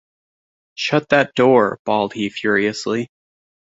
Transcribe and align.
“Shut 0.73 1.09
that 1.09 1.35
door!” 1.35 1.79
bawled 1.85 2.13
he 2.13 2.31
furiously. 2.31 3.11